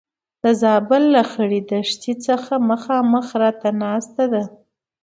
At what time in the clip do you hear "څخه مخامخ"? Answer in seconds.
2.25-3.27